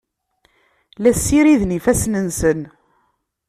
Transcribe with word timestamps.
La 1.01 1.11
ssiriden 1.17 1.75
ifassen-nsen. 1.77 2.59